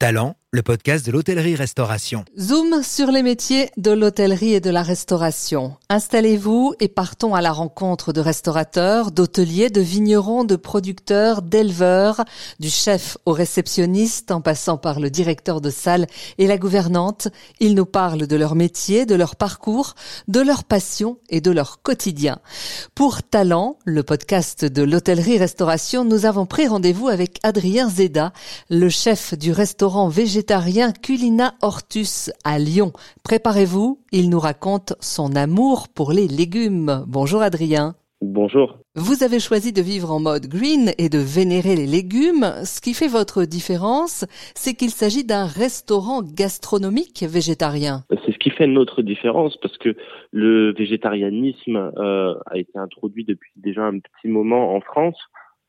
Talent, 0.00 0.34
le 0.52 0.62
podcast 0.62 1.06
de 1.06 1.12
l'hôtellerie-restauration. 1.12 2.24
Zoom 2.36 2.82
sur 2.82 3.12
les 3.12 3.22
métiers 3.22 3.70
de 3.76 3.92
l'hôtellerie 3.92 4.54
et 4.54 4.60
de 4.60 4.70
la 4.70 4.82
restauration. 4.82 5.76
Installez-vous 5.88 6.74
et 6.80 6.88
partons 6.88 7.36
à 7.36 7.40
la 7.40 7.52
rencontre 7.52 8.12
de 8.12 8.20
restaurateurs, 8.20 9.12
d'hôteliers, 9.12 9.70
de 9.70 9.80
vignerons, 9.80 10.42
de 10.42 10.56
producteurs, 10.56 11.42
d'éleveurs, 11.42 12.24
du 12.58 12.68
chef 12.68 13.16
au 13.26 13.32
réceptionniste 13.32 14.32
en 14.32 14.40
passant 14.40 14.76
par 14.76 14.98
le 14.98 15.08
directeur 15.08 15.60
de 15.60 15.70
salle 15.70 16.08
et 16.38 16.48
la 16.48 16.58
gouvernante. 16.58 17.28
Ils 17.60 17.76
nous 17.76 17.86
parlent 17.86 18.26
de 18.26 18.36
leur 18.36 18.56
métier, 18.56 19.06
de 19.06 19.14
leur 19.14 19.36
parcours, 19.36 19.94
de 20.26 20.40
leur 20.40 20.64
passion 20.64 21.18
et 21.28 21.40
de 21.40 21.52
leur 21.52 21.80
quotidien. 21.80 22.40
Pour 22.96 23.22
Talent, 23.22 23.78
le 23.84 24.02
podcast 24.02 24.64
de 24.64 24.82
l'hôtellerie-restauration, 24.82 26.04
nous 26.04 26.26
avons 26.26 26.46
pris 26.46 26.66
rendez-vous 26.66 27.06
avec 27.06 27.38
Adrien 27.44 27.88
Zeda, 27.88 28.32
le 28.68 28.88
chef 28.88 29.34
du 29.34 29.52
restaurant 29.52 30.08
végétarien 30.40 30.92
Culina 30.92 31.52
Hortus 31.60 32.30
à 32.44 32.58
Lyon. 32.58 32.92
Préparez-vous, 33.24 33.98
il 34.10 34.30
nous 34.30 34.38
raconte 34.38 34.94
son 34.98 35.36
amour 35.36 35.88
pour 35.94 36.12
les 36.12 36.28
légumes. 36.28 37.04
Bonjour 37.06 37.42
Adrien. 37.42 37.94
Bonjour. 38.22 38.78
Vous 38.94 39.22
avez 39.22 39.38
choisi 39.38 39.74
de 39.74 39.82
vivre 39.82 40.10
en 40.10 40.18
mode 40.18 40.46
green 40.46 40.92
et 40.96 41.10
de 41.10 41.18
vénérer 41.18 41.76
les 41.76 41.86
légumes. 41.86 42.46
Ce 42.64 42.80
qui 42.80 42.94
fait 42.94 43.06
votre 43.06 43.44
différence, 43.44 44.24
c'est 44.54 44.72
qu'il 44.72 44.88
s'agit 44.88 45.24
d'un 45.24 45.44
restaurant 45.44 46.22
gastronomique 46.22 47.22
végétarien. 47.22 48.04
C'est 48.08 48.32
ce 48.32 48.38
qui 48.38 48.48
fait 48.48 48.66
notre 48.66 49.02
différence 49.02 49.58
parce 49.58 49.76
que 49.76 49.94
le 50.32 50.72
végétarianisme 50.72 51.92
euh, 51.98 52.34
a 52.46 52.56
été 52.56 52.78
introduit 52.78 53.26
depuis 53.26 53.52
déjà 53.56 53.82
un 53.82 53.98
petit 53.98 54.28
moment 54.28 54.74
en 54.74 54.80
France. 54.80 55.18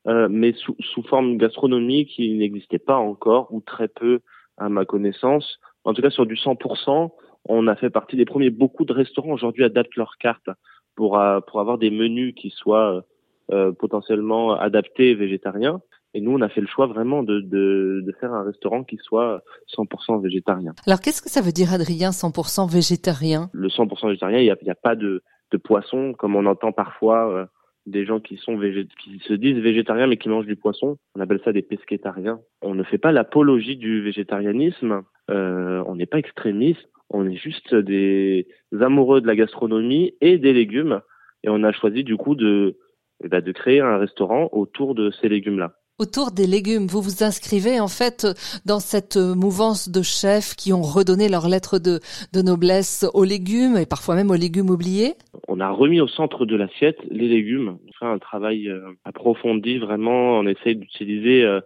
Euh, 0.08 0.28
mais 0.30 0.52
sous, 0.54 0.74
sous, 0.80 1.02
forme 1.04 1.36
gastronomique 1.36 2.08
qui 2.16 2.32
n'existait 2.34 2.80
pas 2.80 2.96
encore 2.96 3.52
ou 3.52 3.60
très 3.60 3.86
peu 3.86 4.20
à 4.58 4.68
ma 4.68 4.84
connaissance. 4.84 5.58
En 5.84 5.94
tout 5.94 6.02
cas, 6.02 6.10
sur 6.10 6.26
du 6.26 6.34
100%, 6.34 7.10
on 7.48 7.66
a 7.66 7.76
fait 7.76 7.90
partie 7.90 8.16
des 8.16 8.24
premiers. 8.24 8.50
Beaucoup 8.50 8.84
de 8.84 8.92
restaurants 8.92 9.32
aujourd'hui 9.32 9.64
adaptent 9.64 9.96
leurs 9.96 10.16
cartes 10.18 10.50
pour, 10.94 11.18
euh, 11.18 11.40
pour 11.40 11.60
avoir 11.60 11.78
des 11.78 11.90
menus 11.90 12.34
qui 12.36 12.50
soient 12.50 13.04
euh, 13.50 13.72
potentiellement 13.72 14.54
adaptés 14.54 15.14
végétariens. 15.14 15.80
Et 16.14 16.20
nous, 16.20 16.32
on 16.32 16.42
a 16.42 16.48
fait 16.48 16.60
le 16.60 16.66
choix 16.66 16.86
vraiment 16.86 17.22
de, 17.22 17.40
de, 17.40 18.02
de 18.06 18.12
faire 18.20 18.32
un 18.34 18.44
restaurant 18.44 18.84
qui 18.84 18.98
soit 18.98 19.42
100% 19.76 20.22
végétarien. 20.22 20.74
Alors, 20.86 21.00
qu'est-ce 21.00 21.22
que 21.22 21.30
ça 21.30 21.40
veut 21.40 21.52
dire, 21.52 21.72
Adrien, 21.72 22.10
100% 22.10 22.70
végétarien? 22.70 23.48
Le 23.52 23.68
100% 23.68 24.08
végétarien, 24.08 24.38
il 24.38 24.44
n'y 24.44 24.50
a, 24.50 24.72
a, 24.72 24.74
pas 24.74 24.94
de, 24.94 25.22
de 25.50 25.56
poisson, 25.56 26.12
comme 26.18 26.36
on 26.36 26.44
entend 26.44 26.70
parfois 26.72 27.48
des 27.86 28.04
gens 28.04 28.20
qui 28.20 28.36
sont 28.36 28.58
qui 28.58 29.18
se 29.26 29.32
disent 29.32 29.58
végétariens 29.58 30.06
mais 30.06 30.16
qui 30.16 30.28
mangent 30.28 30.46
du 30.46 30.56
poisson. 30.56 30.96
On 31.14 31.20
appelle 31.20 31.40
ça 31.44 31.52
des 31.52 31.62
pesquetariens. 31.62 32.40
On 32.62 32.74
ne 32.74 32.82
fait 32.82 32.98
pas 32.98 33.12
l'apologie 33.12 33.76
du 33.76 34.00
végétarianisme. 34.02 35.02
Euh, 35.30 35.82
on 35.86 35.96
n'est 35.96 36.06
pas 36.06 36.18
extrémiste. 36.18 36.88
On 37.10 37.28
est 37.28 37.36
juste 37.36 37.74
des 37.74 38.46
amoureux 38.80 39.20
de 39.20 39.26
la 39.26 39.36
gastronomie 39.36 40.14
et 40.20 40.38
des 40.38 40.52
légumes. 40.52 41.00
Et 41.44 41.48
on 41.48 41.62
a 41.64 41.72
choisi 41.72 42.04
du 42.04 42.16
coup 42.16 42.34
de, 42.34 42.78
eh 43.22 43.28
ben, 43.28 43.42
de 43.42 43.52
créer 43.52 43.80
un 43.80 43.98
restaurant 43.98 44.48
autour 44.52 44.94
de 44.94 45.10
ces 45.10 45.28
légumes-là 45.28 45.74
autour 46.02 46.32
des 46.32 46.46
légumes. 46.46 46.86
Vous 46.86 47.00
vous 47.00 47.22
inscrivez 47.22 47.78
en 47.78 47.88
fait 47.88 48.26
dans 48.66 48.80
cette 48.80 49.16
mouvance 49.16 49.88
de 49.88 50.02
chefs 50.02 50.56
qui 50.56 50.72
ont 50.72 50.82
redonné 50.82 51.28
leur 51.28 51.48
lettre 51.48 51.78
de, 51.78 52.00
de 52.32 52.42
noblesse 52.42 53.06
aux 53.14 53.24
légumes 53.24 53.76
et 53.76 53.86
parfois 53.86 54.16
même 54.16 54.30
aux 54.30 54.42
légumes 54.46 54.70
oubliés 54.70 55.14
On 55.46 55.60
a 55.60 55.70
remis 55.70 56.00
au 56.00 56.08
centre 56.08 56.44
de 56.44 56.56
l'assiette 56.56 56.98
les 57.08 57.28
légumes. 57.28 57.78
On 57.86 57.92
fait 57.98 58.12
un 58.12 58.18
travail 58.18 58.68
euh, 58.68 58.92
approfondi 59.04 59.78
vraiment. 59.78 60.38
On 60.38 60.46
essaie 60.46 60.74
d'utiliser 60.74 61.44
euh, 61.44 61.60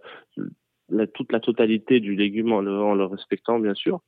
toute 1.13 1.31
la 1.31 1.39
totalité 1.39 1.99
du 1.99 2.15
légume 2.15 2.51
en 2.53 2.61
le, 2.61 3.05
respectant 3.05 3.59
bien 3.59 3.73
sûr 3.73 4.01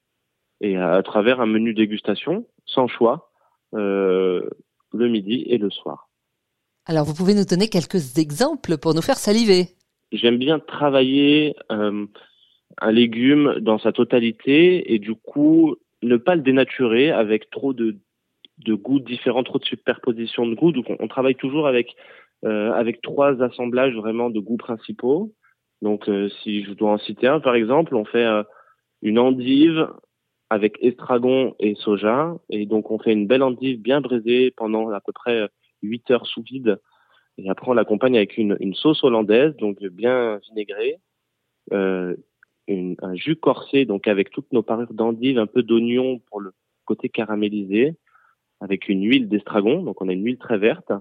et 0.62 0.78
à, 0.78 1.02
travers 1.04 1.42
un 1.42 1.46
menu 1.46 1.74
dégustation 1.74 2.46
sans 2.66 2.88
choix 2.88 3.32
euh, 3.74 4.48
le 4.94 5.10
midi 5.10 5.46
et 5.48 5.58
le 5.58 5.70
soir. 5.70 6.10
Alors 6.86 7.06
vous 7.06 7.14
pouvez 7.14 7.36
nous 7.36 7.46
donner 7.46 7.68
quelques 7.68 8.18
exemples 8.18 8.78
pour 8.78 8.94
nous 8.94 9.02
faire 9.02 9.18
saliver 9.18 9.76
j'aime 10.12 10.38
bien 10.38 10.60
travailler 10.60 11.56
euh, 11.72 12.06
un 12.82 12.92
légume 12.92 13.56
dans 13.60 13.80
sa 13.80 13.92
totalité 13.92 14.94
et 14.94 15.00
du 15.00 15.16
coup 15.16 15.76
ne 16.02 16.18
pas 16.18 16.36
le 16.36 16.42
dénaturer 16.42 17.12
avec 17.12 17.50
trop 17.50 17.74
de, 17.74 17.98
de 18.60 18.74
goûts 18.74 19.00
différents, 19.00 19.44
trop 19.44 19.60
de 19.60 19.66
superposition 19.66 20.46
de 20.46 20.56
goûts. 20.56 20.72
Donc 20.72 20.86
on, 21.00 21.08
travaille 21.08 21.36
toujours 21.36 21.68
avec 21.68 21.96
euh, 22.46 22.72
avec 22.72 23.02
trois 23.02 23.42
assemblages 23.42 23.96
vraiment 23.96 24.30
de 24.30 24.40
goûts 24.40 24.58
principaux. 24.58 25.34
Donc 25.82 26.08
euh, 26.10 26.30
si 26.42 26.64
je 26.64 26.72
dois 26.74 26.92
en 26.92 26.98
citer 26.98 27.28
un 27.28 27.40
par 27.40 27.56
exemple, 27.56 27.96
on 27.96 28.06
fait 28.06 28.26
euh, 28.26 28.44
une 29.02 29.20
endive 29.20 29.88
avec 30.50 30.78
estragon 30.82 31.56
et 31.60 31.76
soja 31.76 32.36
et 32.50 32.66
donc 32.66 32.92
on 32.92 33.00
fait 33.00 33.14
une 33.14 33.28
belle 33.28 33.44
endive 33.44 33.82
bien 33.82 34.02
braisée 34.02 34.52
pendant 34.52 34.90
à 34.90 35.00
peu 35.00 35.12
près 35.12 35.48
8 35.84 36.12
heures 36.12 36.26
sous 36.26 36.42
vide 36.42 36.80
et 37.44 37.50
après, 37.50 37.70
on 37.70 37.74
l'accompagne 37.74 38.18
avec 38.18 38.38
une, 38.38 38.74
sauce 38.74 39.04
hollandaise, 39.04 39.56
donc 39.58 39.82
bien 39.84 40.38
vinaigrée, 40.50 40.98
euh, 41.72 42.16
un 42.68 43.16
jus 43.16 43.36
corsé, 43.36 43.86
donc 43.86 44.08
avec 44.08 44.30
toutes 44.30 44.52
nos 44.52 44.62
parures 44.62 44.94
d'endive, 44.94 45.40
un 45.40 45.48
peu 45.48 45.64
d'oignon 45.64 46.20
pour 46.30 46.42
le 46.42 46.52
côté 46.86 47.10
caramélisé, 47.10 47.96
avec 48.60 48.90
une 48.90 49.04
huile 49.04 49.30
d'estragon, 49.30 49.84
donc 49.84 50.02
on 50.02 50.10
a 50.10 50.14
une 50.14 50.26
huile 50.26 50.38
très 50.38 50.58
verte, 50.58 50.92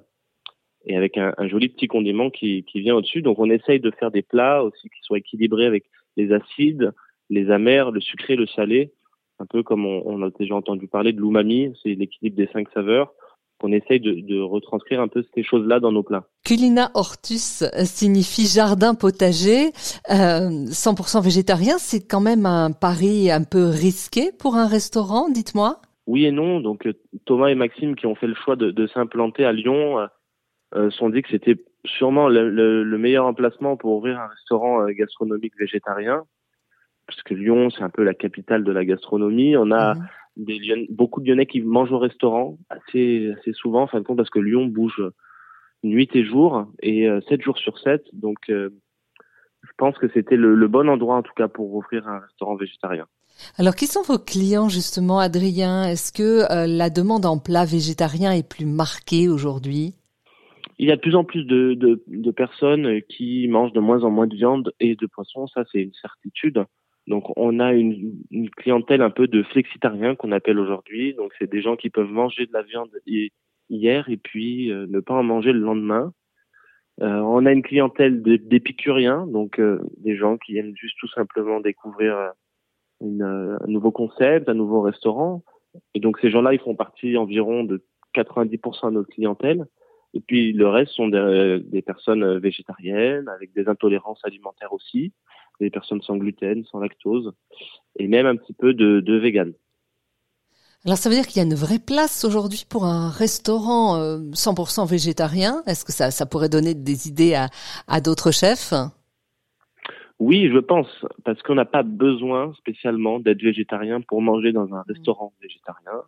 et 0.84 0.96
avec 0.96 1.18
un, 1.18 1.34
joli 1.48 1.68
petit 1.68 1.88
condiment 1.88 2.30
qui, 2.30 2.64
qui 2.64 2.80
vient 2.80 2.94
au-dessus. 2.94 3.20
Donc 3.20 3.38
on 3.38 3.50
essaye 3.50 3.80
de 3.80 3.90
faire 3.90 4.10
des 4.10 4.22
plats 4.22 4.62
aussi 4.62 4.88
qui 4.88 5.00
soient 5.02 5.18
équilibrés 5.18 5.66
avec 5.66 5.84
les 6.16 6.32
acides, 6.32 6.92
les 7.30 7.50
amers, 7.50 7.90
le 7.90 8.00
sucré, 8.00 8.36
le 8.36 8.46
salé, 8.46 8.92
un 9.40 9.46
peu 9.46 9.62
comme 9.62 9.84
on, 9.84 10.02
on 10.06 10.22
a 10.22 10.30
déjà 10.30 10.54
entendu 10.54 10.86
parler 10.86 11.12
de 11.12 11.20
l'umami, 11.20 11.76
c'est 11.82 11.94
l'équilibre 11.94 12.36
des 12.36 12.46
cinq 12.52 12.68
saveurs 12.70 13.12
qu'on 13.58 13.72
essaye 13.72 14.00
de, 14.00 14.12
de, 14.20 14.40
retranscrire 14.40 15.00
un 15.00 15.08
peu 15.08 15.24
ces 15.34 15.42
choses-là 15.42 15.80
dans 15.80 15.92
nos 15.92 16.02
plats. 16.02 16.24
Culina 16.44 16.90
hortus 16.94 17.64
signifie 17.84 18.46
jardin 18.46 18.94
potager. 18.94 19.72
Euh, 20.10 20.66
100% 20.70 21.22
végétarien, 21.22 21.78
c'est 21.78 22.06
quand 22.06 22.20
même 22.20 22.46
un 22.46 22.70
pari 22.72 23.30
un 23.30 23.44
peu 23.44 23.66
risqué 23.66 24.30
pour 24.38 24.56
un 24.56 24.66
restaurant, 24.66 25.28
dites-moi 25.28 25.80
Oui 26.06 26.26
et 26.26 26.32
non. 26.32 26.60
Donc 26.60 26.86
euh, 26.86 26.92
Thomas 27.24 27.48
et 27.48 27.54
Maxime 27.54 27.96
qui 27.96 28.06
ont 28.06 28.14
fait 28.14 28.28
le 28.28 28.34
choix 28.34 28.56
de, 28.56 28.70
de 28.70 28.86
s'implanter 28.86 29.44
à 29.44 29.52
Lyon 29.52 30.08
euh, 30.74 30.90
sont 30.90 31.10
dit 31.10 31.22
que 31.22 31.30
c'était 31.30 31.56
sûrement 31.84 32.28
le, 32.28 32.50
le, 32.50 32.84
le, 32.84 32.98
meilleur 32.98 33.24
emplacement 33.24 33.76
pour 33.76 33.96
ouvrir 33.96 34.20
un 34.20 34.26
restaurant 34.28 34.82
euh, 34.82 34.88
gastronomique 34.88 35.54
végétarien. 35.58 36.24
Parce 37.06 37.22
que 37.22 37.34
Lyon, 37.34 37.70
c'est 37.70 37.82
un 37.82 37.88
peu 37.88 38.04
la 38.04 38.12
capitale 38.12 38.64
de 38.64 38.72
la 38.72 38.84
gastronomie. 38.84 39.56
On 39.56 39.70
a 39.72 39.94
mhm 39.94 40.08
des 40.38 40.86
beaucoup 40.88 41.20
de 41.20 41.28
Lyonnais 41.28 41.46
qui 41.46 41.60
mangent 41.60 41.92
au 41.92 41.98
restaurant 41.98 42.58
assez, 42.70 43.32
assez 43.38 43.52
souvent, 43.52 43.82
en 43.82 43.86
fin 43.86 44.00
de 44.00 44.04
compte, 44.04 44.16
parce 44.16 44.30
que 44.30 44.38
Lyon 44.38 44.66
bouge 44.66 45.02
nuit 45.82 46.08
et 46.14 46.24
jour, 46.24 46.66
et 46.82 47.08
7 47.28 47.40
euh, 47.40 47.42
jours 47.42 47.58
sur 47.58 47.78
7. 47.78 48.02
Donc, 48.12 48.38
euh, 48.48 48.70
je 49.62 49.70
pense 49.76 49.98
que 49.98 50.08
c'était 50.14 50.36
le, 50.36 50.54
le, 50.54 50.68
bon 50.68 50.88
endroit, 50.88 51.16
en 51.16 51.22
tout 51.22 51.34
cas, 51.36 51.48
pour 51.48 51.74
ouvrir 51.74 52.08
un 52.08 52.20
restaurant 52.20 52.56
végétarien. 52.56 53.06
Alors, 53.56 53.74
qui 53.74 53.86
sont 53.86 54.02
vos 54.02 54.18
clients, 54.18 54.68
justement, 54.68 55.18
Adrien? 55.18 55.84
Est-ce 55.84 56.12
que 56.12 56.50
euh, 56.50 56.66
la 56.66 56.90
demande 56.90 57.26
en 57.26 57.38
plat 57.38 57.64
végétarien 57.64 58.32
est 58.32 58.48
plus 58.48 58.66
marquée 58.66 59.28
aujourd'hui? 59.28 59.94
Il 60.80 60.88
y 60.88 60.92
a 60.92 60.96
de 60.96 61.00
plus 61.00 61.16
en 61.16 61.24
plus 61.24 61.44
de, 61.44 61.74
de, 61.74 62.02
de, 62.06 62.30
personnes 62.30 63.02
qui 63.08 63.48
mangent 63.48 63.72
de 63.72 63.80
moins 63.80 64.04
en 64.04 64.10
moins 64.10 64.28
de 64.28 64.36
viande 64.36 64.72
et 64.78 64.94
de 64.94 65.06
poisson, 65.06 65.48
ça 65.48 65.64
c'est 65.72 65.82
une 65.82 65.94
certitude. 65.94 66.64
Donc 67.08 67.32
on 67.36 67.58
a 67.58 67.72
une, 67.72 68.20
clientèle 68.56 69.00
un 69.00 69.10
peu 69.10 69.26
de 69.26 69.42
flexitariens 69.42 70.14
qu'on 70.14 70.30
appelle 70.30 70.58
aujourd'hui. 70.58 71.14
Donc 71.14 71.32
c'est 71.38 71.50
des 71.50 71.62
gens 71.62 71.74
qui 71.74 71.88
peuvent 71.88 72.10
manger 72.10 72.46
de 72.46 72.52
la 72.52 72.62
viande 72.62 72.90
hier 73.70 74.08
et 74.10 74.18
puis 74.18 74.70
euh, 74.70 74.86
ne 74.88 75.00
pas 75.00 75.14
en 75.14 75.22
manger 75.22 75.52
le 75.52 75.60
lendemain. 75.60 76.12
Euh, 77.00 77.20
on 77.20 77.46
a 77.46 77.52
une 77.52 77.62
clientèle 77.62 78.22
d'épicuriens, 78.22 79.26
donc 79.26 79.58
euh, 79.58 79.80
des 79.98 80.16
gens 80.16 80.36
qui 80.36 80.58
aiment 80.58 80.76
juste 80.76 80.96
tout 81.00 81.08
simplement 81.08 81.60
découvrir 81.60 82.32
un 83.00 83.66
nouveau 83.68 83.92
concept, 83.92 84.48
un 84.48 84.54
nouveau 84.54 84.82
restaurant. 84.82 85.42
Et 85.94 86.00
donc 86.00 86.18
ces 86.20 86.30
gens-là, 86.30 86.52
ils 86.52 86.60
font 86.60 86.74
partie 86.74 87.16
environ 87.16 87.64
de 87.64 87.84
90% 88.16 88.88
de 88.88 88.94
notre 88.94 89.08
clientèle. 89.08 89.64
Et 90.12 90.20
puis 90.20 90.52
le 90.52 90.68
reste 90.68 90.92
sont 90.92 91.08
des, 91.08 91.60
des 91.64 91.82
personnes 91.82 92.38
végétariennes 92.38 93.28
avec 93.28 93.54
des 93.54 93.68
intolérances 93.68 94.20
alimentaires 94.24 94.72
aussi 94.72 95.14
des 95.60 95.70
personnes 95.70 96.02
sans 96.02 96.16
gluten, 96.16 96.64
sans 96.64 96.80
lactose, 96.80 97.32
et 97.98 98.08
même 98.08 98.26
un 98.26 98.36
petit 98.36 98.52
peu 98.52 98.74
de, 98.74 99.00
de 99.00 99.14
vegan. 99.16 99.52
Alors 100.84 100.96
ça 100.96 101.08
veut 101.08 101.16
dire 101.16 101.26
qu'il 101.26 101.38
y 101.38 101.44
a 101.44 101.46
une 101.46 101.54
vraie 101.54 101.80
place 101.80 102.24
aujourd'hui 102.24 102.64
pour 102.68 102.84
un 102.84 103.10
restaurant 103.10 103.98
100% 103.98 104.82
euh, 104.82 104.84
végétarien? 104.86 105.62
Est-ce 105.66 105.84
que 105.84 105.92
ça, 105.92 106.10
ça 106.10 106.24
pourrait 106.24 106.48
donner 106.48 106.74
des 106.74 107.08
idées 107.08 107.34
à, 107.34 107.48
à 107.88 108.00
d'autres 108.00 108.30
chefs? 108.30 108.72
Oui, 110.20 110.50
je 110.52 110.58
pense, 110.58 110.88
parce 111.24 111.40
qu'on 111.42 111.54
n'a 111.54 111.64
pas 111.64 111.84
besoin 111.84 112.52
spécialement 112.54 113.20
d'être 113.20 113.42
végétarien 113.42 114.00
pour 114.00 114.20
manger 114.20 114.52
dans 114.52 114.74
un 114.74 114.82
restaurant 114.88 115.32
végétarien. 115.40 116.02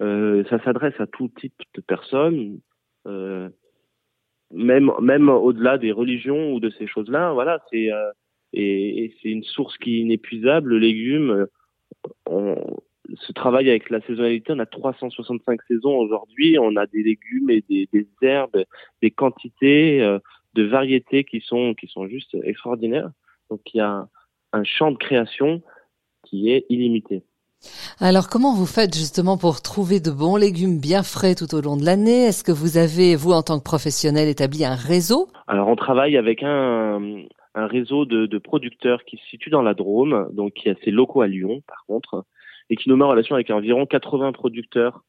Euh, 0.00 0.44
ça 0.48 0.62
s'adresse 0.64 0.98
à 0.98 1.06
tout 1.06 1.28
type 1.28 1.60
de 1.74 1.80
personnes, 1.82 2.60
euh, 3.06 3.50
même 4.50 4.90
même 5.00 5.28
au-delà 5.28 5.76
des 5.76 5.92
religions 5.92 6.52
ou 6.52 6.60
de 6.60 6.70
ces 6.70 6.86
choses-là. 6.86 7.32
Voilà, 7.32 7.62
c'est 7.70 7.92
euh, 7.92 8.10
et, 8.52 9.14
c'est 9.22 9.28
une 9.28 9.44
source 9.44 9.76
qui 9.78 9.96
est 9.96 10.00
inépuisable. 10.00 10.70
Le 10.70 10.78
légume, 10.78 11.46
on, 12.26 12.56
ce 13.14 13.32
travail 13.32 13.68
avec 13.70 13.90
la 13.90 14.00
saisonnalité, 14.02 14.52
on 14.52 14.58
a 14.58 14.66
365 14.66 15.60
saisons 15.66 15.96
aujourd'hui, 15.96 16.58
on 16.58 16.76
a 16.76 16.86
des 16.86 17.02
légumes 17.02 17.50
et 17.50 17.64
des, 17.68 17.88
des 17.92 18.06
herbes, 18.22 18.64
des 19.02 19.10
quantités 19.10 20.02
euh, 20.02 20.18
de 20.54 20.64
variétés 20.64 21.24
qui 21.24 21.40
sont 21.40 21.74
qui 21.74 21.86
sont 21.86 22.06
juste 22.06 22.36
extraordinaires. 22.42 23.10
Donc 23.50 23.60
il 23.72 23.78
y 23.78 23.80
a 23.80 24.08
un 24.52 24.64
champ 24.64 24.90
de 24.90 24.96
création 24.96 25.62
qui 26.24 26.50
est 26.50 26.66
illimité. 26.68 27.22
Alors 27.98 28.28
comment 28.28 28.54
vous 28.54 28.66
faites 28.66 28.94
justement 28.94 29.36
pour 29.36 29.62
trouver 29.62 29.98
de 30.00 30.10
bons 30.10 30.36
légumes 30.36 30.78
bien 30.78 31.02
frais 31.02 31.34
tout 31.34 31.52
au 31.54 31.60
long 31.60 31.76
de 31.76 31.84
l'année? 31.84 32.26
Est-ce 32.26 32.44
que 32.44 32.52
vous 32.52 32.76
avez, 32.76 33.16
vous 33.16 33.32
en 33.32 33.42
tant 33.42 33.58
que 33.58 33.64
professionnel, 33.64 34.28
établi 34.28 34.64
un 34.64 34.76
réseau? 34.76 35.28
Alors 35.48 35.68
on 35.68 35.76
travaille 35.76 36.16
avec 36.16 36.42
un, 36.42 37.24
un 37.54 37.66
réseau 37.66 38.04
de, 38.04 38.26
de, 38.26 38.38
producteurs 38.38 39.04
qui 39.04 39.16
se 39.16 39.26
situe 39.26 39.50
dans 39.50 39.62
la 39.62 39.74
Drôme, 39.74 40.28
donc 40.32 40.54
qui 40.54 40.68
a 40.68 40.74
ses 40.84 40.90
locaux 40.90 41.22
à 41.22 41.26
Lyon 41.26 41.62
par 41.66 41.84
contre, 41.86 42.24
et 42.70 42.76
qui 42.76 42.88
nous 42.88 42.96
met 42.96 43.04
en 43.04 43.08
relation 43.08 43.34
avec 43.34 43.50
environ 43.50 43.86
80 43.86 44.32
producteurs, 44.32 45.02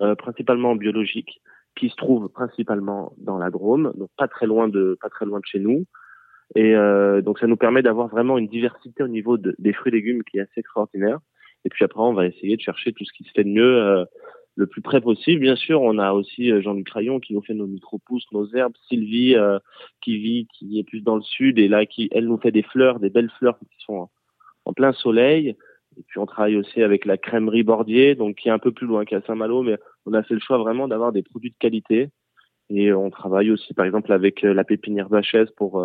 euh, 0.00 0.14
principalement 0.14 0.76
biologiques, 0.76 1.40
qui 1.76 1.88
se 1.88 1.96
trouvent 1.96 2.28
principalement 2.28 3.12
dans 3.18 3.38
la 3.38 3.50
Drôme, 3.50 3.92
donc 3.96 4.10
pas 4.16 4.28
très 4.28 4.46
loin 4.46 4.68
de 4.68 4.96
pas 5.00 5.08
très 5.08 5.26
loin 5.26 5.40
de 5.40 5.46
chez 5.46 5.60
nous. 5.60 5.86
Et 6.56 6.74
euh, 6.74 7.22
donc 7.22 7.38
ça 7.38 7.46
nous 7.46 7.56
permet 7.56 7.82
d'avoir 7.82 8.08
vraiment 8.08 8.38
une 8.38 8.48
diversité 8.48 9.02
au 9.02 9.08
niveau 9.08 9.36
de, 9.36 9.54
des 9.58 9.72
fruits 9.72 9.92
et 9.92 9.96
légumes 9.96 10.24
qui 10.24 10.38
est 10.38 10.42
assez 10.42 10.60
extraordinaire. 10.60 11.18
Et 11.64 11.68
puis 11.68 11.84
après, 11.84 12.00
on 12.00 12.14
va 12.14 12.26
essayer 12.26 12.56
de 12.56 12.62
chercher 12.62 12.92
tout 12.92 13.04
ce 13.04 13.12
qui 13.12 13.24
se 13.24 13.32
fait 13.32 13.44
de 13.44 13.50
mieux 13.50 13.82
euh, 13.82 14.04
le 14.56 14.66
plus 14.66 14.82
près 14.82 15.00
possible. 15.00 15.40
Bien 15.40 15.56
sûr, 15.56 15.80
on 15.82 15.98
a 15.98 16.12
aussi 16.12 16.50
euh, 16.50 16.60
Jean-Luc 16.60 16.86
Crayon 16.86 17.20
qui 17.20 17.34
nous 17.34 17.42
fait 17.42 17.54
nos 17.54 17.66
micro-pousses, 17.66 18.30
nos 18.32 18.46
herbes, 18.54 18.74
Sylvie 18.88 19.34
euh, 19.36 19.58
qui 20.00 20.18
vit, 20.18 20.46
qui 20.52 20.78
est 20.78 20.84
plus 20.84 21.00
dans 21.00 21.16
le 21.16 21.22
sud 21.22 21.58
et 21.58 21.68
là 21.68 21.86
qui, 21.86 22.08
elle 22.12 22.26
nous 22.26 22.38
fait 22.38 22.52
des 22.52 22.62
fleurs, 22.62 23.00
des 23.00 23.10
belles 23.10 23.30
fleurs 23.38 23.58
qui 23.58 23.84
sont 23.84 24.08
en, 24.64 24.72
plein 24.72 24.92
soleil. 24.92 25.56
Et 25.98 26.02
puis 26.06 26.18
on 26.18 26.26
travaille 26.26 26.56
aussi 26.56 26.82
avec 26.82 27.04
la 27.04 27.16
crèmerie 27.16 27.64
Bordier, 27.64 28.14
donc 28.14 28.36
qui 28.36 28.48
est 28.48 28.52
un 28.52 28.58
peu 28.58 28.72
plus 28.72 28.86
loin 28.86 29.04
qu'à 29.04 29.20
Saint-Malo, 29.22 29.62
mais 29.62 29.76
on 30.06 30.14
a 30.14 30.22
fait 30.22 30.34
le 30.34 30.40
choix 30.40 30.58
vraiment 30.58 30.88
d'avoir 30.88 31.12
des 31.12 31.22
produits 31.22 31.50
de 31.50 31.56
qualité. 31.58 32.10
Et 32.68 32.92
on 32.92 33.10
travaille 33.10 33.50
aussi, 33.50 33.74
par 33.74 33.84
exemple, 33.84 34.12
avec 34.12 34.42
la 34.42 34.62
pépinière 34.62 35.08
Bachès 35.08 35.50
pour 35.56 35.84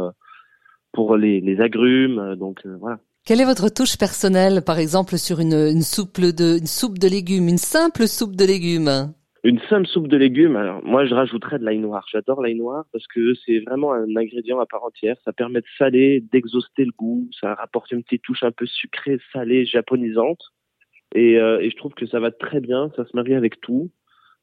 pour 0.92 1.18
les, 1.18 1.42
les 1.42 1.60
agrumes. 1.60 2.36
Donc 2.36 2.64
voilà. 2.68 3.00
Quelle 3.26 3.42
est 3.42 3.46
votre 3.46 3.70
touche 3.74 3.98
personnelle, 3.98 4.62
par 4.64 4.78
exemple, 4.78 5.18
sur 5.18 5.40
une, 5.40 5.82
soupe 5.82 6.20
de 6.20 7.08
légumes, 7.08 7.48
une 7.48 7.58
simple 7.58 8.06
soupe 8.06 8.36
de 8.36 8.46
légumes? 8.46 9.16
Une 9.44 9.60
simple 9.68 9.88
soupe 9.88 10.08
de 10.08 10.16
légumes, 10.16 10.56
alors 10.56 10.84
moi 10.84 11.08
je 11.08 11.16
rajouterais 11.16 11.58
de 11.58 11.66
l'ail 11.66 11.80
noir. 11.80 12.06
J'adore 12.12 12.40
l'ail 12.44 12.54
noir 12.54 12.86
parce 12.92 13.08
que 13.08 13.34
c'est 13.44 13.62
vraiment 13.62 13.94
un 13.94 14.16
ingrédient 14.16 14.60
à 14.60 14.68
part 14.68 14.84
entière. 14.84 15.16
Ça 15.26 15.34
permet 15.34 15.62
de 15.62 15.66
saler, 15.76 16.24
d'exhauster 16.32 16.86
le 16.86 16.92
goût, 16.96 17.28
ça 17.42 17.56
rapporte 17.56 17.92
une 17.92 18.04
petite 18.04 18.22
touche 18.22 18.44
un 18.44 18.52
peu 18.52 18.68
sucrée, 18.68 19.18
salée, 19.34 19.66
japonisante. 19.66 20.42
Et, 21.16 21.40
euh, 21.40 21.60
et 21.62 21.72
je 21.72 21.78
trouve 21.78 21.96
que 21.96 22.06
ça 22.06 22.20
va 22.20 22.30
très 22.30 22.60
bien, 22.60 22.92
ça 22.96 23.06
se 23.06 23.16
marie 23.16 23.34
avec 23.34 23.60
tout, 23.60 23.90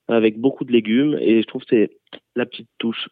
avec 0.09 0.41
beaucoup 0.41 0.65
de 0.65 0.73
légumes, 0.73 1.17
et 1.21 1.41
je 1.41 1.47
trouve 1.47 1.63
que 1.63 1.69
c'est 1.71 1.91
la 2.35 2.47
petite 2.47 2.69
touche. 2.79 3.09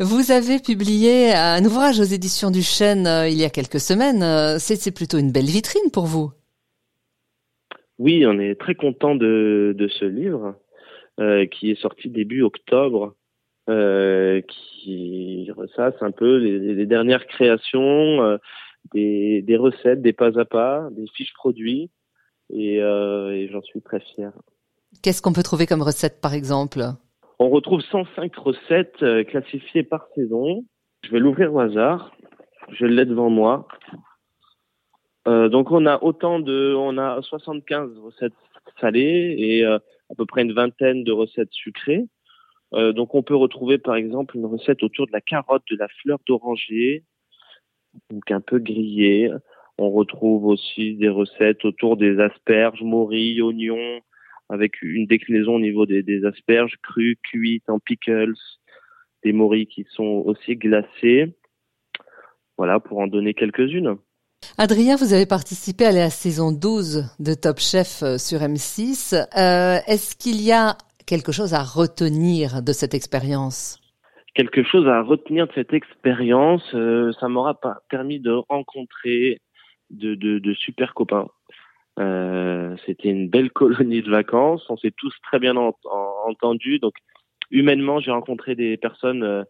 Vous 0.00 0.30
avez 0.30 0.58
publié 0.58 1.32
un 1.32 1.64
ouvrage 1.64 2.00
aux 2.00 2.04
éditions 2.04 2.50
du 2.50 2.62
Chêne 2.62 3.06
euh, 3.06 3.28
il 3.28 3.38
y 3.38 3.44
a 3.44 3.50
quelques 3.50 3.80
semaines. 3.80 4.22
Euh, 4.22 4.56
c'est 4.58 4.94
plutôt 4.94 5.18
une 5.18 5.32
belle 5.32 5.46
vitrine 5.46 5.90
pour 5.92 6.06
vous. 6.06 6.30
Oui, 7.98 8.24
on 8.26 8.38
est 8.38 8.58
très 8.58 8.74
content 8.74 9.14
de, 9.14 9.88
ce 10.00 10.04
livre 10.04 10.56
euh, 11.20 11.46
qui 11.46 11.70
est 11.70 11.80
sorti 11.80 12.08
début 12.08 12.42
octobre, 12.42 13.14
qui 13.68 15.50
ressasse 15.56 15.94
un 16.00 16.10
peu 16.10 16.36
les, 16.36 16.86
dernières 16.86 17.26
créations, 17.26 18.38
des, 18.92 19.56
recettes, 19.56 20.02
des 20.02 20.12
pas 20.12 20.38
à 20.38 20.44
pas, 20.44 20.88
des 20.90 21.06
fiches 21.14 21.34
produits, 21.34 21.90
et 22.52 22.80
j'en 23.52 23.62
suis 23.62 23.82
très 23.82 24.00
fier. 24.00 24.32
Qu'est-ce 25.02 25.22
qu'on 25.22 25.32
peut 25.32 25.44
trouver 25.44 25.66
comme 25.66 25.82
recette, 25.82 26.20
par 26.20 26.34
exemple? 26.34 26.82
On 27.38 27.50
retrouve 27.50 27.80
105 27.80 28.34
recettes 28.36 29.02
euh, 29.02 29.24
classifiées 29.24 29.82
par 29.82 30.06
saison. 30.14 30.64
Je 31.04 31.10
vais 31.10 31.18
l'ouvrir 31.18 31.52
au 31.52 31.60
hasard. 31.60 32.12
Je 32.70 32.86
l'ai 32.86 33.04
devant 33.04 33.30
moi. 33.30 33.66
Euh, 35.28 35.48
donc 35.48 35.70
on 35.70 35.86
a 35.86 36.02
autant 36.02 36.40
de, 36.40 36.74
on 36.76 36.98
a 36.98 37.20
75 37.22 37.98
recettes 37.98 38.32
salées 38.80 39.34
et 39.38 39.64
euh, 39.64 39.78
à 40.10 40.14
peu 40.16 40.26
près 40.26 40.42
une 40.42 40.52
vingtaine 40.52 41.04
de 41.04 41.12
recettes 41.12 41.52
sucrées. 41.52 42.06
donc 42.72 43.14
on 43.14 43.22
peut 43.22 43.36
retrouver 43.36 43.78
par 43.78 43.96
exemple 43.96 44.36
une 44.36 44.46
recette 44.46 44.82
autour 44.82 45.06
de 45.06 45.12
la 45.12 45.20
carotte, 45.20 45.62
de 45.70 45.76
la 45.76 45.88
fleur 45.88 46.18
d'oranger, 46.26 47.04
donc 48.10 48.30
un 48.30 48.40
peu 48.40 48.58
grillée. 48.58 49.30
On 49.78 49.90
retrouve 49.90 50.46
aussi 50.46 50.94
des 50.94 51.08
recettes 51.08 51.64
autour 51.64 51.96
des 51.96 52.18
asperges, 52.20 52.82
morilles, 52.82 53.42
oignons, 53.42 54.00
avec 54.52 54.82
une 54.82 55.06
déclinaison 55.06 55.54
au 55.54 55.60
niveau 55.60 55.86
des, 55.86 56.24
asperges 56.26 56.76
crues, 56.82 57.16
cuites 57.22 57.68
en 57.70 57.78
pickles, 57.78 58.34
des 59.24 59.32
morilles 59.32 59.66
qui 59.66 59.86
sont 59.90 60.22
aussi 60.26 60.56
glacées. 60.56 61.34
Voilà, 62.58 62.78
pour 62.78 62.98
en 62.98 63.06
donner 63.06 63.32
quelques-unes. 63.32 63.96
Adrien, 64.58 64.96
vous 64.96 65.14
avez 65.14 65.24
participé 65.24 65.86
à 65.86 65.92
la 65.92 66.10
saison 66.10 66.52
12 66.52 67.16
de 67.18 67.32
Top 67.32 67.60
Chef 67.60 68.02
euh, 68.02 68.18
sur 68.18 68.40
M6. 68.40 69.14
Euh, 69.14 69.78
est-ce 69.86 70.16
qu'il 70.16 70.42
y 70.42 70.52
a 70.52 70.76
quelque 71.06 71.32
chose 71.32 71.54
à 71.54 71.62
retenir 71.62 72.62
de 72.62 72.72
cette 72.72 72.92
expérience? 72.92 73.80
Quelque 74.34 74.64
chose 74.64 74.86
à 74.86 75.00
retenir 75.00 75.46
de 75.46 75.52
cette 75.54 75.72
expérience, 75.72 76.62
euh, 76.74 77.12
ça 77.20 77.28
m'aura 77.28 77.58
permis 77.88 78.20
de 78.20 78.32
rencontrer 78.50 79.38
de 79.90 80.54
super 80.54 80.94
copains. 80.94 81.28
Euh, 81.98 82.76
c'était 82.86 83.08
une 83.08 83.28
belle 83.28 83.50
colonie 83.52 84.02
de 84.02 84.10
vacances. 84.10 84.64
On 84.68 84.76
s'est 84.76 84.92
tous 84.96 85.14
très 85.22 85.38
bien 85.38 85.56
entendus. 85.56 86.78
Donc, 86.78 86.94
humainement, 87.50 88.00
j'ai 88.00 88.10
rencontré 88.10 88.54
des 88.54 88.76
personnes 88.76 89.22
euh, 89.22 89.44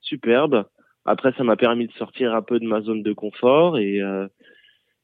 superbes. 0.00 0.64
Après, 1.04 1.32
ça 1.36 1.44
m'a 1.44 1.56
permis 1.56 1.86
de 1.86 1.92
sortir 1.92 2.34
un 2.34 2.42
peu 2.42 2.60
de 2.60 2.66
ma 2.66 2.82
zone 2.82 3.02
de 3.02 3.12
confort 3.12 3.78
et 3.78 4.00
euh, 4.00 4.28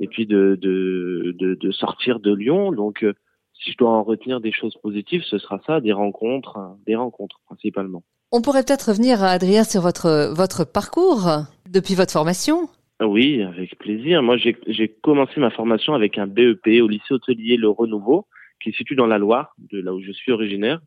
et 0.00 0.08
puis 0.08 0.26
de, 0.26 0.58
de, 0.60 1.36
de, 1.38 1.70
sortir 1.70 2.18
de 2.18 2.34
Lyon. 2.34 2.72
Donc, 2.72 3.06
si 3.54 3.70
je 3.70 3.76
dois 3.76 3.90
en 3.90 4.02
retenir 4.02 4.40
des 4.40 4.50
choses 4.50 4.76
positives, 4.82 5.22
ce 5.22 5.38
sera 5.38 5.60
ça, 5.64 5.80
des 5.80 5.92
rencontres, 5.92 6.58
des 6.84 6.96
rencontres 6.96 7.40
principalement. 7.46 8.02
On 8.32 8.42
pourrait 8.42 8.64
peut-être 8.64 8.88
revenir, 8.88 9.22
Adrien, 9.22 9.62
sur 9.62 9.82
votre 9.82 10.34
votre 10.34 10.64
parcours 10.64 11.28
depuis 11.70 11.94
votre 11.94 12.12
formation. 12.12 12.68
Oui, 13.06 13.42
avec 13.42 13.78
plaisir. 13.78 14.22
Moi, 14.22 14.36
j'ai 14.36 14.88
commencé 15.02 15.40
ma 15.40 15.50
formation 15.50 15.94
avec 15.94 16.18
un 16.18 16.26
BEP 16.26 16.82
au 16.82 16.88
lycée 16.88 17.12
hôtelier 17.12 17.56
Le 17.56 17.68
Renouveau, 17.68 18.26
qui 18.60 18.72
se 18.72 18.78
situe 18.78 18.96
dans 18.96 19.06
la 19.06 19.18
Loire, 19.18 19.54
de 19.58 19.80
là 19.80 19.92
où 19.92 20.00
je 20.00 20.12
suis 20.12 20.32
originaire. 20.32 20.80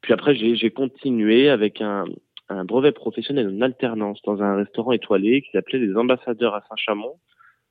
Puis 0.00 0.12
après, 0.12 0.34
j'ai 0.34 0.70
continué 0.70 1.48
avec 1.48 1.80
un, 1.80 2.04
brevet 2.64 2.92
professionnel 2.92 3.48
en 3.48 3.60
alternance 3.60 4.22
dans 4.22 4.42
un 4.42 4.56
restaurant 4.56 4.92
étoilé 4.92 5.42
qui 5.42 5.50
s'appelait 5.50 5.78
les 5.78 5.94
Ambassadeurs 5.96 6.54
à 6.54 6.62
Saint-Chamond, 6.68 7.16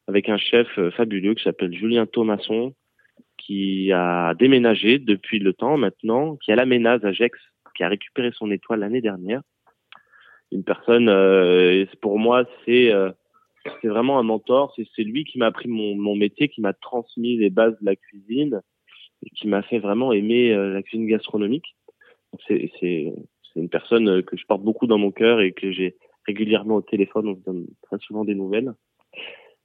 avec 0.08 0.30
un 0.30 0.38
chef 0.38 0.68
euh, 0.78 0.92
fabuleux 0.92 1.34
qui 1.34 1.44
s'appelle 1.44 1.74
Julien 1.74 2.06
Thomasson, 2.06 2.74
qui 3.38 3.92
a 3.92 4.34
déménagé 4.36 5.00
depuis 5.00 5.40
le 5.40 5.54
temps 5.54 5.78
maintenant, 5.78 6.36
qui 6.38 6.52
a 6.52 6.56
la 6.56 6.66
Ménaz 6.66 7.04
à 7.04 7.12
Gex, 7.12 7.40
qui 7.76 7.84
a 7.84 7.90
récupéré 7.90 8.32
son 8.34 8.52
étoile 8.52 8.82
l'année 8.82 9.02
dernière. 9.02 9.42
Une 10.52 10.64
personne, 10.64 11.10
euh, 11.10 11.86
pour 12.02 12.20
moi, 12.20 12.46
c'est 12.66 12.92
euh, 12.92 13.12
c'est 13.82 13.88
vraiment 13.88 14.20
un 14.20 14.24
mentor. 14.24 14.76
C'est 14.96 15.04
lui 15.04 15.24
qui 15.24 15.38
m'a 15.38 15.48
appris 15.48 15.68
mon, 15.68 15.96
mon 15.96 16.16
métier, 16.16 16.50
qui 16.50 16.62
m'a 16.62 16.74
transmis 16.74 17.38
les 17.38 17.50
bases 17.50 17.78
de 17.80 17.86
la 17.86 17.96
cuisine 17.96 18.62
et 19.26 19.30
qui 19.32 19.48
m'a 19.48 19.62
fait 19.64 19.80
vraiment 19.80 20.14
aimer 20.14 20.54
euh, 20.54 20.74
la 20.74 20.84
cuisine 20.84 21.08
gastronomique. 21.08 21.76
C'est 22.48 22.72
une 23.56 23.70
personne 23.70 24.10
euh, 24.10 24.22
que 24.22 24.38
je 24.38 24.46
porte 24.46 24.62
beaucoup 24.62 24.88
dans 24.88 24.98
mon 24.98 25.12
cœur 25.12 25.42
et 25.42 25.52
que 25.52 25.72
j'ai 25.72 25.96
régulièrement 26.26 26.76
au 26.76 26.82
téléphone. 26.82 27.30
On 27.30 27.36
se 27.36 27.44
donne 27.44 27.68
très 27.84 27.98
souvent 28.00 28.26
des 28.26 28.36
nouvelles. 28.36 28.74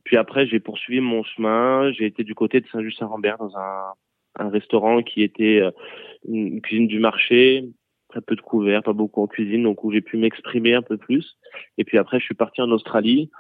Puis 0.05 0.17
après, 0.17 0.47
j'ai 0.47 0.61
poursuivi 0.61 1.01
mon 1.01 1.23
chemin. 1.23 1.93
J'ai 1.93 2.07
été 2.07 2.25
du 2.25 2.35
côté 2.35 2.61
de 2.61 2.67
Saint-Just-Saint-Rambert 2.69 3.39
dans 3.39 3.57
un, 3.57 3.93
un 4.37 4.49
restaurant 4.49 5.03
qui 5.03 5.23
était 5.23 5.61
euh, 5.61 5.71
une 6.27 6.61
cuisine 6.61 6.87
du 6.87 6.99
marché, 6.99 7.69
très 8.09 8.21
peu 8.21 8.37
de 8.37 8.41
couverts, 8.41 8.83
pas 8.83 8.93
beaucoup 8.93 9.23
en 9.23 9.27
cuisine, 9.27 9.63
donc 9.63 9.85
où 9.85 9.93
j'ai 9.93 10.01
pu 10.01 10.17
m'exprimer 10.17 10.75
un 10.75 10.83
peu 10.83 10.97
plus. 10.97 11.39
Et 11.79 11.85
puis 11.85 11.99
après, 11.99 12.19
je 12.19 12.25
suis 12.25 12.35
parti 12.35 12.61
en 12.63 12.71
Australie 12.71 13.31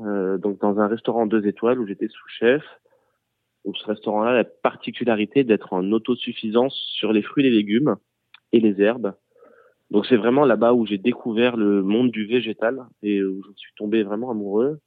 euh, 0.00 0.38
donc 0.38 0.60
dans 0.60 0.78
un 0.78 0.86
restaurant 0.86 1.26
deux 1.26 1.46
étoiles 1.46 1.78
où 1.78 1.86
j'étais 1.86 2.08
sous-chef. 2.08 2.62
Donc 3.64 3.76
ce 3.78 3.86
restaurant-là 3.86 4.30
a 4.30 4.34
la 4.34 4.44
particularité 4.44 5.42
d'être 5.42 5.72
en 5.72 5.90
autosuffisance 5.92 6.74
sur 6.74 7.12
les 7.12 7.22
fruits 7.22 7.44
les 7.44 7.50
légumes 7.50 7.96
et 8.52 8.60
les 8.60 8.80
herbes. 8.80 9.14
Donc 9.90 10.06
c'est 10.06 10.16
vraiment 10.16 10.44
là-bas 10.44 10.72
où 10.72 10.86
j'ai 10.86 10.98
découvert 10.98 11.56
le 11.56 11.82
monde 11.82 12.10
du 12.10 12.26
végétal 12.26 12.84
et 13.02 13.22
où 13.22 13.42
je 13.44 13.52
suis 13.56 13.72
tombé 13.76 14.02
vraiment 14.02 14.30
amoureux. 14.30 14.80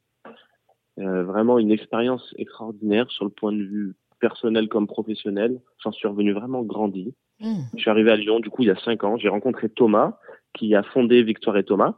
Euh, 0.99 1.23
vraiment 1.23 1.59
une 1.59 1.71
expérience 1.71 2.33
extraordinaire 2.37 3.09
sur 3.09 3.23
le 3.23 3.31
point 3.31 3.53
de 3.53 3.63
vue 3.63 3.95
personnel 4.19 4.67
comme 4.67 4.87
professionnel. 4.87 5.61
J'en 5.81 5.93
suis 5.93 6.07
revenu 6.07 6.33
vraiment 6.33 6.61
grandi. 6.61 7.15
Mmh. 7.39 7.55
Je 7.73 7.79
suis 7.79 7.89
arrivé 7.89 8.11
à 8.11 8.17
Lyon, 8.17 8.41
du 8.41 8.49
coup, 8.49 8.63
il 8.63 8.67
y 8.67 8.71
a 8.71 8.75
cinq 8.75 9.05
ans. 9.05 9.17
J'ai 9.17 9.29
rencontré 9.29 9.69
Thomas, 9.69 10.17
qui 10.53 10.75
a 10.75 10.83
fondé 10.83 11.23
Victoire 11.23 11.55
et 11.55 11.63
Thomas 11.63 11.95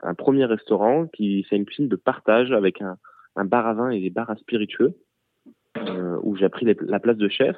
un 0.00 0.14
premier 0.14 0.44
restaurant 0.44 1.06
qui 1.06 1.46
c'est 1.48 1.56
une 1.56 1.64
cuisine 1.64 1.88
de 1.88 1.96
partage 1.96 2.52
avec 2.52 2.82
un, 2.82 2.96
un 3.36 3.44
bar 3.44 3.66
à 3.66 3.74
vin 3.74 3.90
et 3.90 4.00
des 4.00 4.10
bars 4.10 4.30
à 4.30 4.36
spiritueux, 4.36 4.94
euh, 5.76 6.18
où 6.22 6.36
j'ai 6.36 6.48
pris 6.48 6.66
la 6.80 7.00
place 7.00 7.16
de 7.16 7.28
chef. 7.28 7.56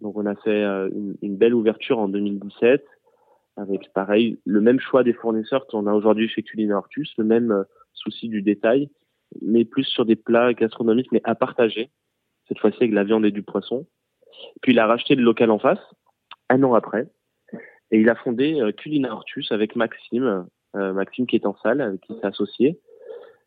Donc 0.00 0.16
on 0.16 0.26
a 0.26 0.34
fait 0.36 0.50
euh, 0.50 0.88
une, 1.22 1.36
belle 1.36 1.54
ouverture 1.54 1.98
en 1.98 2.08
2017, 2.08 2.84
avec 3.56 3.92
pareil 3.92 4.38
le 4.44 4.60
même 4.60 4.80
choix 4.80 5.02
des 5.04 5.12
fournisseurs 5.12 5.66
qu'on 5.66 5.86
a 5.86 5.92
aujourd'hui 5.92 6.28
chez 6.28 6.42
Culinaire 6.42 6.78
Artus, 6.78 7.12
le 7.18 7.24
même 7.24 7.52
euh, 7.52 7.64
souci 7.92 8.28
du 8.28 8.42
détail, 8.42 8.90
mais 9.40 9.64
plus 9.64 9.84
sur 9.84 10.04
des 10.04 10.16
plats 10.16 10.52
gastronomiques, 10.54 11.12
mais 11.12 11.20
à 11.24 11.34
partager. 11.34 11.90
Cette 12.48 12.58
fois-ci 12.58 12.78
avec 12.78 12.92
la 12.92 13.04
viande 13.04 13.24
et 13.24 13.30
du 13.30 13.42
poisson. 13.42 13.86
Puis 14.62 14.72
il 14.72 14.78
a 14.78 14.86
racheté 14.86 15.14
le 15.14 15.22
local 15.22 15.50
en 15.50 15.58
face, 15.58 15.80
un 16.48 16.62
an 16.62 16.74
après, 16.74 17.08
et 17.90 18.00
il 18.00 18.08
a 18.08 18.14
fondé 18.14 18.60
euh, 18.60 18.72
Culinaire 18.72 19.12
Artus 19.12 19.52
avec 19.52 19.76
Maxime, 19.76 20.46
Maxime 20.74 21.26
qui 21.26 21.36
est 21.36 21.46
en 21.46 21.56
salle, 21.62 21.80
avec 21.80 22.00
qui 22.00 22.14
s'est 22.14 22.26
associé. 22.26 22.78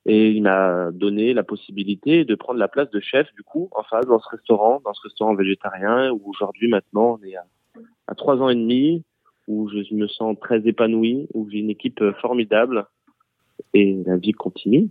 Et 0.05 0.29
il 0.29 0.43
m'a 0.43 0.91
donné 0.91 1.33
la 1.33 1.43
possibilité 1.43 2.25
de 2.25 2.35
prendre 2.35 2.59
la 2.59 2.67
place 2.67 2.89
de 2.91 2.99
chef, 2.99 3.27
du 3.33 3.41
coup, 3.41 3.69
en 3.71 3.83
face, 3.83 4.05
dans 4.05 4.19
ce 4.19 4.29
restaurant, 4.29 4.79
dans 4.85 4.93
ce 4.93 5.01
restaurant 5.01 5.33
végétarien, 5.33 6.11
où 6.11 6.21
aujourd'hui, 6.25 6.67
maintenant, 6.67 7.19
on 7.19 7.25
est 7.25 7.35
à, 7.35 8.15
trois 8.15 8.37
ans 8.37 8.49
et 8.49 8.55
demi, 8.55 9.03
où 9.47 9.67
je 9.69 9.93
me 9.95 10.07
sens 10.07 10.37
très 10.39 10.67
épanoui, 10.67 11.27
où 11.33 11.49
j'ai 11.49 11.57
une 11.57 11.71
équipe 11.71 12.03
formidable, 12.21 12.85
et 13.73 14.03
la 14.05 14.17
vie 14.17 14.31
continue. 14.31 14.89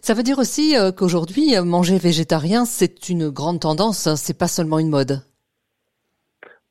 Ça 0.00 0.14
veut 0.14 0.22
dire 0.22 0.38
aussi 0.38 0.76
euh, 0.76 0.92
qu'aujourd'hui, 0.92 1.54
manger 1.62 1.98
végétarien, 1.98 2.64
c'est 2.64 3.10
une 3.10 3.28
grande 3.28 3.60
tendance, 3.60 4.06
hein, 4.06 4.16
c'est 4.16 4.38
pas 4.38 4.48
seulement 4.48 4.78
une 4.78 4.88
mode. 4.88 5.20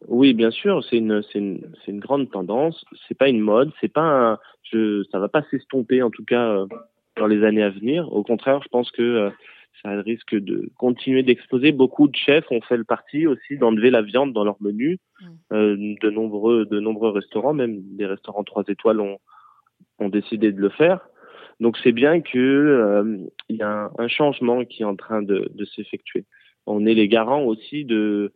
Oui, 0.07 0.33
bien 0.33 0.51
sûr, 0.51 0.83
c'est 0.87 0.97
une, 0.97 1.23
une, 1.33 1.61
c'est 1.83 1.91
une 1.91 1.99
grande 1.99 2.29
tendance. 2.29 2.85
C'est 3.07 3.17
pas 3.17 3.27
une 3.27 3.39
mode, 3.39 3.71
c'est 3.81 3.91
pas 3.91 4.01
un, 4.01 4.39
je, 4.75 5.03
ça 5.11 5.19
va 5.19 5.29
pas 5.29 5.43
s'estomper 5.49 6.01
en 6.01 6.09
tout 6.09 6.25
cas 6.25 6.49
euh, 6.49 6.65
dans 7.17 7.27
les 7.27 7.43
années 7.43 7.63
à 7.63 7.69
venir. 7.69 8.11
Au 8.11 8.23
contraire, 8.23 8.61
je 8.63 8.67
pense 8.67 8.91
que 8.91 9.01
euh, 9.01 9.29
ça 9.83 10.01
risque 10.01 10.35
de 10.35 10.69
continuer 10.77 11.23
d'exploser. 11.23 11.71
Beaucoup 11.71 12.07
de 12.07 12.15
chefs 12.15 12.49
ont 12.51 12.61
fait 12.61 12.77
le 12.77 12.83
parti 12.83 13.27
aussi 13.27 13.57
d'enlever 13.57 13.89
la 13.89 14.01
viande 14.01 14.33
dans 14.33 14.43
leur 14.43 14.57
menu. 14.61 14.99
Mm. 15.21 15.25
Euh, 15.53 15.95
de 16.01 16.09
nombreux, 16.09 16.65
de 16.65 16.79
nombreux 16.79 17.11
restaurants, 17.11 17.53
même 17.53 17.81
des 17.95 18.05
restaurants 18.05 18.43
trois 18.43 18.63
étoiles, 18.67 18.99
ont, 18.99 19.17
ont 19.99 20.09
décidé 20.09 20.51
de 20.51 20.59
le 20.59 20.69
faire. 20.69 21.07
Donc 21.59 21.77
c'est 21.83 21.93
bien 21.93 22.21
que 22.21 22.37
euh, 22.37 23.17
il 23.47 23.57
y 23.57 23.61
a 23.61 23.69
un, 23.69 23.91
un, 23.97 24.07
changement 24.09 24.65
qui 24.65 24.81
est 24.81 24.85
en 24.85 24.97
train 24.97 25.21
de, 25.21 25.49
de 25.53 25.65
s'effectuer. 25.65 26.25
On 26.65 26.85
est 26.85 26.93
les 26.93 27.07
garants 27.07 27.43
aussi 27.43 27.85
de 27.85 28.33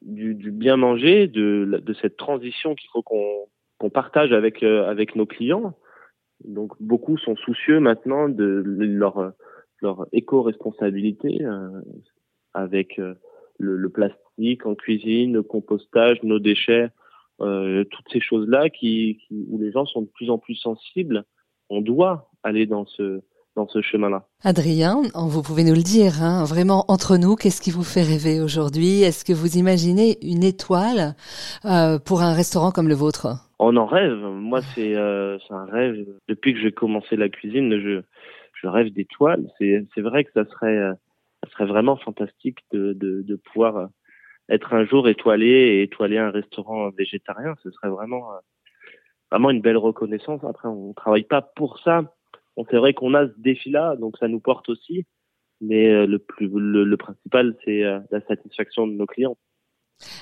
du, 0.00 0.34
du 0.34 0.50
bien 0.50 0.76
manger, 0.76 1.28
de, 1.28 1.80
de 1.82 1.94
cette 1.94 2.16
transition 2.16 2.74
qu'il 2.74 2.88
faut 2.92 3.02
qu'on 3.02 3.46
qu'on 3.84 3.90
partage 3.90 4.32
avec 4.32 4.62
euh, 4.62 4.88
avec 4.88 5.14
nos 5.14 5.26
clients. 5.26 5.74
Donc 6.42 6.72
beaucoup 6.80 7.18
sont 7.18 7.36
soucieux 7.36 7.80
maintenant 7.80 8.30
de 8.30 8.62
leur 8.64 9.34
leur 9.82 10.06
éco-responsabilité 10.12 11.44
euh, 11.44 11.82
avec 12.54 12.98
euh, 12.98 13.14
le, 13.58 13.88
plastique 13.90 14.64
en 14.64 14.74
cuisine, 14.74 15.34
le 15.34 15.42
compostage, 15.42 16.22
nos 16.22 16.38
déchets, 16.38 16.88
toutes 17.38 18.08
ces 18.10 18.20
choses-là 18.20 18.70
qui, 18.70 19.20
où 19.30 19.58
les 19.58 19.70
gens 19.70 19.84
sont 19.84 20.02
de 20.02 20.08
plus 20.14 20.30
en 20.30 20.38
plus 20.38 20.54
sensibles. 20.54 21.24
On 21.68 21.82
doit 21.82 22.30
aller 22.42 22.66
dans 22.66 22.86
ce 22.86 23.20
dans 23.54 23.68
ce 23.68 23.82
chemin-là. 23.82 24.26
Adrien, 24.42 25.02
vous 25.14 25.42
pouvez 25.42 25.62
nous 25.62 25.74
le 25.74 25.82
dire, 25.82 26.22
hein, 26.22 26.44
vraiment 26.44 26.84
entre 26.88 27.16
nous, 27.16 27.36
qu'est-ce 27.36 27.60
qui 27.60 27.70
vous 27.70 27.84
fait 27.84 28.02
rêver 28.02 28.40
aujourd'hui? 28.40 29.02
Est-ce 29.02 29.24
que 29.24 29.32
vous 29.32 29.56
imaginez 29.56 30.18
une 30.22 30.42
étoile 30.42 31.14
pour 32.04 32.22
un 32.22 32.32
restaurant 32.32 32.72
comme 32.72 32.88
le 32.88 32.96
vôtre? 32.96 33.43
On 33.58 33.76
en 33.76 33.86
rêve. 33.86 34.18
Moi, 34.18 34.60
c'est 34.62 34.96
euh, 34.96 35.38
un 35.50 35.64
rêve. 35.66 36.06
Depuis 36.28 36.54
que 36.54 36.60
j'ai 36.60 36.72
commencé 36.72 37.16
la 37.16 37.28
cuisine, 37.28 37.78
je, 37.80 38.02
je 38.54 38.66
rêve 38.66 38.92
d'étoiles. 38.92 39.46
C'est 39.58 40.00
vrai 40.00 40.24
que 40.24 40.32
ça 40.32 40.44
serait, 40.46 40.76
euh, 40.76 40.94
ça 41.42 41.50
serait 41.50 41.66
vraiment 41.66 41.96
fantastique 41.96 42.58
de, 42.72 42.92
de, 42.92 43.22
de 43.22 43.36
pouvoir 43.36 43.88
être 44.48 44.74
un 44.74 44.84
jour 44.84 45.08
étoilé 45.08 45.46
et 45.46 45.82
étoiler 45.82 46.18
un 46.18 46.30
restaurant 46.30 46.90
végétarien. 46.90 47.54
Ce 47.62 47.70
serait 47.70 47.88
vraiment, 47.88 48.32
euh, 48.32 48.38
vraiment 49.30 49.50
une 49.50 49.60
belle 49.62 49.78
reconnaissance. 49.78 50.42
Après, 50.44 50.68
on 50.68 50.92
travaille 50.92 51.24
pas 51.24 51.42
pour 51.42 51.78
ça 51.80 52.02
c'est 52.70 52.76
vrai 52.76 52.94
qu'on 52.94 53.14
a 53.14 53.26
ce 53.26 53.34
défi-là, 53.38 53.96
donc 53.96 54.16
ça 54.18 54.28
nous 54.28 54.40
porte 54.40 54.68
aussi. 54.68 55.04
Mais 55.60 55.88
euh, 55.88 56.06
le, 56.06 56.18
plus, 56.18 56.48
le, 56.52 56.96
principal, 56.96 57.56
c'est 57.64 57.84
euh, 57.84 58.00
la 58.10 58.20
satisfaction 58.22 58.86
de 58.86 58.92
nos 58.92 59.06
clients. 59.06 59.36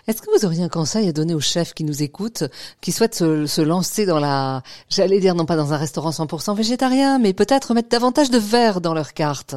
Est-ce 0.07 0.23
que 0.23 0.31
vous 0.37 0.45
auriez 0.45 0.63
un 0.63 0.69
conseil 0.69 1.09
à 1.09 1.13
donner 1.13 1.35
aux 1.35 1.41
chefs 1.41 1.75
qui 1.75 1.85
nous 1.85 2.03
écoutent, 2.03 2.45
qui 2.81 2.93
souhaitent 2.93 3.15
se, 3.15 3.63
lancer 3.63 4.07
dans 4.07 4.19
la, 4.19 4.63
j'allais 4.89 5.21
dire 5.21 5.35
non 5.35 5.47
pas 5.47 5.57
dans 5.57 5.73
un 5.73 5.77
restaurant 5.77 6.11
100% 6.11 6.57
végétarien, 6.57 7.19
mais 7.19 7.33
peut-être 7.33 7.75
mettre 7.75 7.89
davantage 7.89 8.31
de 8.31 8.39
verre 8.39 8.81
dans 8.81 8.95
leur 8.95 9.13
carte 9.13 9.55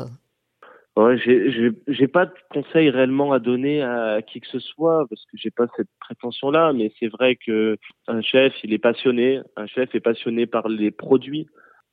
Ouais, 0.97 1.17
j'ai 1.17 2.07
pas 2.07 2.25
de 2.25 2.31
conseil 2.49 2.89
réellement 2.89 3.33
à 3.33 3.39
donner 3.39 3.81
à 3.81 4.21
qui 4.21 4.39
que 4.39 4.47
ce 4.47 4.59
soit 4.59 5.05
parce 5.09 5.21
que 5.25 5.35
j'ai 5.35 5.51
pas 5.51 5.65
cette 5.75 5.89
prétention 5.99 6.51
là, 6.51 6.71
mais 6.71 6.89
c'est 6.97 7.09
vrai 7.09 7.35
que 7.35 7.75
un 8.07 8.21
chef, 8.21 8.53
il 8.63 8.71
est 8.71 8.77
passionné, 8.77 9.41
un 9.57 9.67
chef 9.67 9.93
est 9.93 9.99
passionné 9.99 10.45
par 10.45 10.69
les 10.69 10.91
produits, 10.91 11.47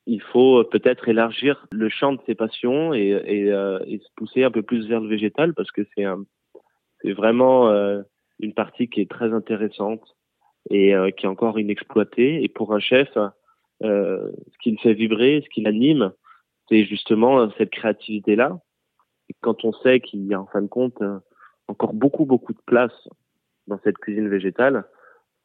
il 0.05 0.21
faut 0.21 0.59
euh, 0.59 0.63
peut-être 0.63 1.09
élargir 1.09 1.67
le 1.71 1.89
champ 1.89 2.13
de 2.13 2.19
ses 2.25 2.35
passions 2.35 2.93
euh, 2.93 3.79
et, 3.85 3.99
se 3.99 4.07
pousser 4.15 4.45
un 4.45 4.51
peu 4.51 4.61
plus 4.61 4.87
vers 4.87 5.01
le 5.01 5.09
végétal 5.09 5.53
parce 5.53 5.71
que 5.71 5.81
c'est 5.95 6.05
c'est 7.01 7.11
vraiment 7.11 7.69
euh, 7.69 8.03
une 8.43 8.53
partie 8.53 8.87
qui 8.87 9.01
est 9.01 9.09
très 9.09 9.33
intéressante 9.33 10.01
et 10.69 10.93
qui 11.17 11.25
est 11.25 11.29
encore 11.29 11.59
inexploitée. 11.59 12.43
Et 12.43 12.47
pour 12.47 12.73
un 12.73 12.79
chef, 12.79 13.09
ce 13.81 14.57
qui 14.61 14.71
le 14.71 14.77
fait 14.77 14.93
vibrer, 14.93 15.41
ce 15.43 15.49
qui 15.49 15.61
l'anime, 15.61 16.11
c'est 16.69 16.85
justement 16.85 17.49
cette 17.57 17.71
créativité-là. 17.71 18.59
Et 19.29 19.35
quand 19.41 19.65
on 19.65 19.73
sait 19.73 19.99
qu'il 19.99 20.25
y 20.25 20.33
a 20.33 20.41
en 20.41 20.45
fin 20.47 20.61
de 20.61 20.67
compte 20.67 21.01
encore 21.67 21.93
beaucoup 21.93 22.25
beaucoup 22.25 22.53
de 22.53 22.61
place 22.65 22.93
dans 23.67 23.79
cette 23.83 23.97
cuisine 23.97 24.29
végétale, 24.29 24.85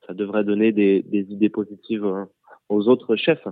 ça 0.07 0.15
devrait 0.15 0.45
donner 0.45 0.73
des, 0.73 1.03
des 1.03 1.27
idées 1.31 1.49
positives 1.49 2.07
aux 2.69 2.89
autres 2.89 3.17
chefs. 3.17 3.47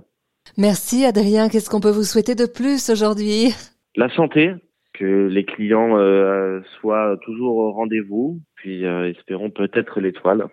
Merci 0.57 1.05
Adrien. 1.05 1.49
Qu'est-ce 1.49 1.69
qu'on 1.69 1.81
peut 1.81 1.91
vous 1.91 2.03
souhaiter 2.03 2.35
de 2.35 2.45
plus 2.45 2.89
aujourd'hui? 2.89 3.53
La 3.95 4.09
santé, 4.15 4.53
que 4.97 5.27
les 5.27 5.45
clients 5.45 5.97
euh, 5.97 6.61
soient 6.79 7.17
toujours 7.23 7.57
au 7.57 7.71
rendez-vous, 7.71 8.41
puis 8.55 8.85
euh, 8.85 9.09
espérons 9.09 9.51
peut-être 9.51 9.99
l'étoile. 9.99 10.47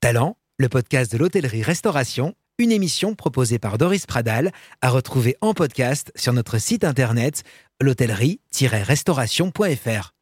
Talent, 0.00 0.36
le 0.58 0.68
podcast 0.68 1.12
de 1.12 1.18
l'hôtellerie-restauration, 1.18 2.34
une 2.58 2.72
émission 2.72 3.14
proposée 3.14 3.58
par 3.58 3.76
Doris 3.78 4.06
Pradal, 4.06 4.50
à 4.80 4.90
retrouver 4.90 5.36
en 5.40 5.52
podcast 5.52 6.12
sur 6.16 6.32
notre 6.32 6.58
site 6.58 6.84
internet 6.84 7.42
l'hôtellerie-restauration.fr. 7.80 10.15